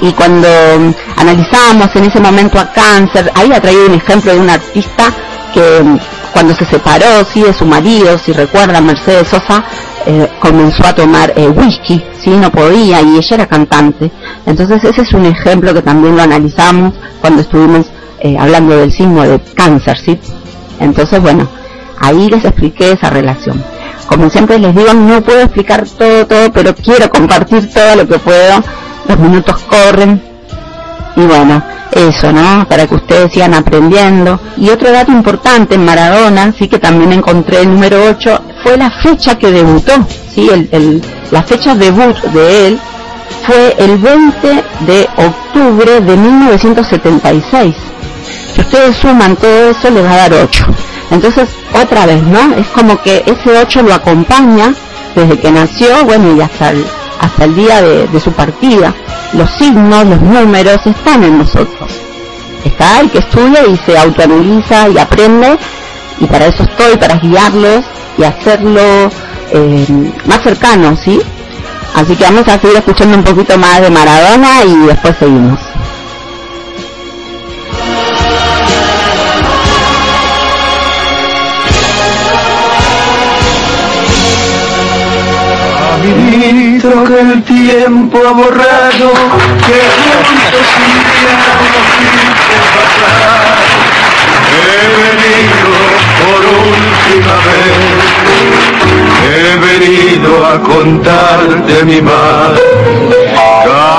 Y 0.00 0.12
cuando 0.12 0.48
mm, 0.48 0.94
analizamos 1.16 1.94
en 1.94 2.04
ese 2.04 2.20
momento 2.20 2.58
a 2.58 2.72
cáncer, 2.72 3.30
ahí 3.34 3.50
ha 3.52 3.60
traído 3.60 3.86
un 3.86 3.94
ejemplo 3.94 4.32
de 4.32 4.40
un 4.40 4.50
artista 4.50 5.12
que 5.52 5.82
mm, 5.82 5.98
cuando 6.32 6.54
se 6.54 6.64
separó 6.66 7.24
sí 7.32 7.42
de 7.42 7.52
su 7.52 7.64
marido, 7.64 8.16
si 8.18 8.32
recuerdan, 8.32 8.86
Mercedes 8.86 9.28
Sosa, 9.28 9.64
eh, 10.06 10.28
comenzó 10.40 10.86
a 10.86 10.94
tomar 10.94 11.32
eh, 11.36 11.48
whisky, 11.48 12.02
sí, 12.22 12.30
no 12.30 12.50
podía, 12.50 13.02
y 13.02 13.16
ella 13.16 13.34
era 13.34 13.46
cantante. 13.46 14.10
Entonces 14.46 14.84
ese 14.84 15.02
es 15.02 15.12
un 15.12 15.26
ejemplo 15.26 15.74
que 15.74 15.82
también 15.82 16.16
lo 16.16 16.22
analizamos 16.22 16.94
cuando 17.20 17.42
estuvimos 17.42 17.86
eh, 18.20 18.36
hablando 18.38 18.76
del 18.76 18.92
signo 18.92 19.22
de 19.22 19.40
cáncer, 19.54 19.98
sí. 19.98 20.18
Entonces, 20.80 21.20
bueno, 21.20 21.48
ahí 22.00 22.28
les 22.28 22.44
expliqué 22.44 22.92
esa 22.92 23.10
relación. 23.10 23.62
Como 24.06 24.30
siempre 24.30 24.58
les 24.58 24.74
digo, 24.74 24.94
no 24.94 25.20
puedo 25.22 25.42
explicar 25.42 25.84
todo, 25.86 26.26
todo, 26.26 26.52
pero 26.52 26.74
quiero 26.74 27.10
compartir 27.10 27.68
todo 27.72 27.96
lo 27.96 28.08
que 28.08 28.18
puedo. 28.18 28.64
Los 29.08 29.18
minutos 29.18 29.56
corren. 29.68 30.22
Y 31.16 31.22
bueno, 31.22 31.62
eso, 31.92 32.32
¿no? 32.32 32.66
Para 32.68 32.86
que 32.86 32.94
ustedes 32.94 33.32
sigan 33.32 33.54
aprendiendo. 33.54 34.38
Y 34.56 34.68
otro 34.70 34.90
dato 34.92 35.10
importante 35.10 35.74
en 35.74 35.84
Maradona, 35.84 36.52
sí 36.56 36.68
que 36.68 36.78
también 36.78 37.12
encontré 37.12 37.62
el 37.62 37.70
número 37.70 37.98
8, 38.10 38.40
fue 38.62 38.76
la 38.76 38.90
fecha 38.90 39.36
que 39.38 39.50
debutó, 39.50 39.92
sí, 40.34 40.48
el, 40.52 40.68
el- 40.72 41.02
la 41.30 41.42
fecha 41.42 41.74
debut 41.74 42.16
de 42.32 42.68
él 42.68 42.78
fue 43.46 43.74
el 43.78 43.98
20 43.98 44.64
de 44.86 45.08
octubre 45.16 46.00
de 46.00 46.16
1976. 46.16 47.74
Si 48.54 48.60
ustedes 48.60 48.96
suman 48.96 49.36
todo 49.36 49.70
eso, 49.70 49.90
les 49.90 50.04
va 50.04 50.12
a 50.12 50.16
dar 50.28 50.32
8. 50.34 50.64
Entonces, 51.10 51.48
otra 51.80 52.06
vez, 52.06 52.22
¿no? 52.22 52.54
Es 52.56 52.66
como 52.68 53.00
que 53.02 53.24
ese 53.26 53.58
8 53.58 53.82
lo 53.82 53.94
acompaña 53.94 54.74
desde 55.14 55.38
que 55.38 55.50
nació, 55.50 56.04
bueno, 56.04 56.34
y 56.36 56.40
hasta 56.42 56.70
el, 56.70 56.84
hasta 57.20 57.44
el 57.44 57.54
día 57.54 57.82
de, 57.82 58.20
su 58.20 58.32
partida. 58.32 58.94
Los 59.32 59.50
signos, 59.50 60.06
los 60.06 60.20
números 60.20 60.86
están 60.86 61.24
en 61.24 61.38
nosotros. 61.38 61.90
Está 62.64 63.00
el 63.00 63.10
que 63.10 63.18
estudia 63.18 63.66
y 63.66 63.76
se 63.76 63.98
autoanaliza 63.98 64.88
y 64.88 64.98
aprende, 64.98 65.58
y 66.20 66.26
para 66.26 66.46
eso 66.46 66.64
estoy, 66.64 66.96
para 66.96 67.16
guiarlos 67.16 67.84
y 68.16 68.24
hacerlo 68.24 68.80
eh, 69.52 69.86
más 70.26 70.42
cercano, 70.42 70.96
¿sí? 70.96 71.20
Así 71.94 72.14
que 72.16 72.24
vamos 72.24 72.46
a 72.48 72.58
seguir 72.58 72.76
escuchando 72.76 73.16
un 73.16 73.24
poquito 73.24 73.56
más 73.58 73.80
de 73.80 73.90
Maradona 73.90 74.64
y 74.64 74.86
después 74.86 75.16
seguimos. 75.18 75.58
Tiempo 87.68 88.18
borrado, 88.34 89.08
que 89.66 89.78
juntos 90.00 90.68
iríamos 90.88 91.74
sin 91.92 92.30
pasar. 92.72 93.56
He 94.56 94.86
venido 95.04 95.70
por 96.22 96.42
última 96.64 97.36
vez, 97.46 97.76
he 99.28 99.52
venido 99.68 100.30
a 100.46 100.54
contarte 100.62 101.74
mi 101.84 102.00
mal. 102.00 102.52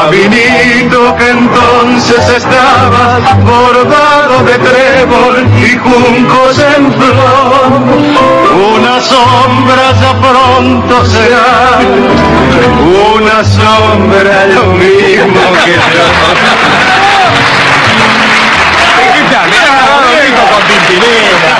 Caminito 0.09 1.15
que 1.17 1.29
entonces 1.29 2.29
estaba 2.29 3.19
bordado 3.45 4.43
de 4.43 4.57
trébol 4.57 5.47
y 5.55 5.77
juncos 5.77 6.57
en 6.57 6.91
flor. 6.93 7.71
Una 8.73 8.99
sombra 9.01 9.93
ya 10.01 10.13
pronto 10.19 11.05
será, 11.05 11.77
una 13.13 13.43
sombra 13.43 14.47
lo 14.47 14.65
mismo 14.73 15.41
que 15.63 15.73
yo. 15.73 15.79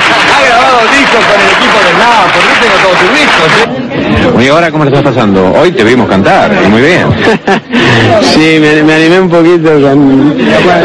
ha 0.10 0.48
grabado 0.48 0.88
discos 0.98 1.24
con 1.26 1.40
el 1.40 1.50
equipo 1.52 1.78
del 1.86 1.98
Napoli, 2.00 2.46
yo 2.50 2.56
tengo 2.62 2.78
todos 2.82 2.98
sus 2.98 3.12
discos. 3.14 3.89
¿Y 4.50 4.52
ahora 4.52 4.72
cómo 4.72 4.84
le 4.84 4.90
estás 4.90 5.04
pasando? 5.04 5.54
Hoy 5.62 5.72
te 5.72 5.84
vimos 5.84 6.10
cantar, 6.10 6.52
y 6.66 6.68
muy 6.70 6.82
bien. 6.82 7.04
Sí, 8.34 8.58
me, 8.60 8.84
me 8.84 8.94
animé 8.96 9.20
un 9.22 9.30
poquito 9.30 9.70
con, 9.80 10.36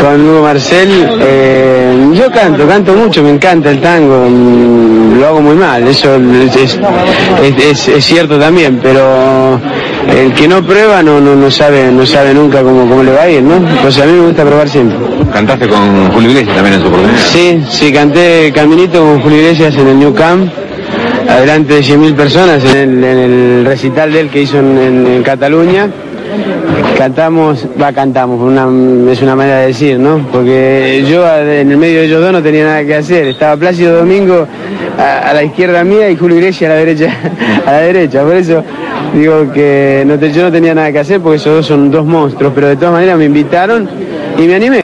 con 0.03 0.29
Hugo 0.29 0.43
Marcel. 0.43 0.89
Eh, 1.21 2.11
yo 2.13 2.31
canto, 2.31 2.67
canto 2.69 2.93
mucho, 2.95 3.23
me 3.23 3.31
encanta 3.31 3.71
el 3.71 3.81
tango, 3.81 4.27
mm, 4.29 5.19
lo 5.19 5.27
hago 5.27 5.41
muy 5.41 5.55
mal, 5.57 5.87
eso 5.89 6.15
es, 6.17 6.55
es- 6.57 6.79
es- 7.59 7.89
es 7.89 8.05
cierto 8.05 8.39
también, 8.39 8.79
pero 8.83 9.59
el 10.15 10.33
que 10.35 10.47
no 10.47 10.63
prueba 10.63 11.03
no, 11.03 11.21
no, 11.21 11.35
no 11.35 11.51
sabe 11.51 11.91
no 11.91 12.05
sabe 12.07 12.35
nunca 12.35 12.63
cómo, 12.63 12.87
cómo 12.89 13.03
le 13.03 13.13
va 13.13 13.23
a 13.23 13.31
ir, 13.31 13.43
¿no? 13.43 13.57
Pues 13.83 13.99
a 14.01 14.05
mí 14.07 14.13
me 14.13 14.27
gusta 14.27 14.45
probar 14.45 14.69
siempre. 14.69 14.99
Cantaste 15.33 15.67
con 15.69 16.11
Julio 16.13 16.31
Iglesias 16.31 16.55
también 16.55 16.75
en 16.77 16.81
su 16.83 16.89
oportunidad. 16.89 17.19
Sí, 17.33 17.63
sí, 17.71 17.93
canté 17.93 18.53
Caminito 18.55 19.01
con 19.01 19.21
Julio 19.23 19.39
Iglesias 19.39 19.75
en 19.77 19.89
el 19.89 19.99
New 19.99 20.15
Camp, 20.15 20.51
adelante 21.29 21.75
de 21.75 21.81
100.000 21.81 22.15
personas 22.15 22.75
en 22.75 23.03
el, 23.05 23.65
recital 23.65 24.13
de 24.13 24.21
él 24.21 24.31
que 24.31 24.43
hizo 24.43 24.59
en, 24.59 25.23
Cataluña. 25.25 25.89
Cantamos, 26.99 27.67
va, 27.81 27.93
cantamos, 27.93 28.37
es 29.11 29.23
una 29.23 29.35
manera 29.37 29.61
de 29.61 29.67
decir, 29.69 29.99
¿no? 29.99 30.27
Porque 30.33 31.05
yo 31.09 31.27
en 31.39 31.71
el 31.71 31.77
medio 31.77 32.01
de 32.01 32.07
ellos 32.07 32.21
dos 32.21 32.33
no 32.33 32.43
tenía 32.43 32.65
nada 32.65 32.85
que 32.85 32.95
hacer. 32.95 33.27
Estaba 33.29 33.57
Plácido 33.57 33.97
Domingo 33.99 34.47
a, 34.99 35.31
a 35.31 35.35
la 35.35 35.43
izquierda 35.45 35.83
mía 35.85 36.09
y 36.11 36.17
Julio 36.17 36.39
Iglesias 36.39 36.71
a 36.71 36.75
la 36.75 36.81
derecha, 36.81 37.17
a 37.67 37.73
la 37.73 37.81
derecha. 37.81 38.23
Por 38.23 38.35
eso 38.37 38.63
digo 39.15 39.53
que 39.53 40.05
no 40.07 40.19
te- 40.19 40.33
yo 40.33 40.43
no 40.43 40.53
tenía 40.53 40.75
nada 40.75 40.93
que 40.93 41.01
hacer 41.01 41.21
porque 41.21 41.37
esos 41.37 41.55
dos 41.57 41.67
son 41.67 41.91
dos 41.91 42.05
monstruos, 42.07 42.53
pero 42.55 42.69
de 42.69 42.77
todas 42.77 42.93
maneras 42.95 43.19
me 43.19 43.25
invitaron 43.27 43.89
y 44.39 44.43
me 44.43 44.55
animé. 44.55 44.84